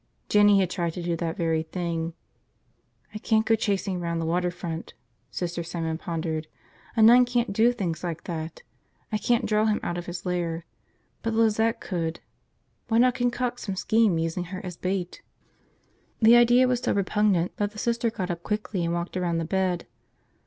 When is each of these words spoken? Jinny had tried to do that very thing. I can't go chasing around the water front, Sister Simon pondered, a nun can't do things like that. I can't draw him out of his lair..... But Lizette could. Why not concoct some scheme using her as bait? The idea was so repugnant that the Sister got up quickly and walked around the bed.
Jinny 0.29 0.59
had 0.59 0.71
tried 0.71 0.93
to 0.93 1.03
do 1.03 1.15
that 1.17 1.37
very 1.37 1.61
thing. 1.61 2.15
I 3.13 3.19
can't 3.19 3.45
go 3.45 3.53
chasing 3.53 3.97
around 4.01 4.17
the 4.17 4.25
water 4.25 4.49
front, 4.49 4.95
Sister 5.29 5.61
Simon 5.61 5.99
pondered, 5.99 6.47
a 6.95 7.03
nun 7.03 7.23
can't 7.23 7.53
do 7.53 7.71
things 7.71 8.03
like 8.03 8.23
that. 8.23 8.63
I 9.11 9.19
can't 9.19 9.45
draw 9.45 9.65
him 9.67 9.79
out 9.83 9.99
of 9.99 10.07
his 10.07 10.25
lair..... 10.25 10.65
But 11.21 11.35
Lizette 11.35 11.79
could. 11.79 12.19
Why 12.87 12.97
not 12.97 13.13
concoct 13.13 13.59
some 13.59 13.75
scheme 13.75 14.17
using 14.17 14.45
her 14.45 14.65
as 14.65 14.75
bait? 14.75 15.21
The 16.19 16.35
idea 16.35 16.67
was 16.67 16.79
so 16.79 16.93
repugnant 16.95 17.55
that 17.57 17.69
the 17.69 17.77
Sister 17.77 18.09
got 18.09 18.31
up 18.31 18.41
quickly 18.41 18.83
and 18.83 18.95
walked 18.95 19.15
around 19.15 19.37
the 19.37 19.45
bed. 19.45 19.85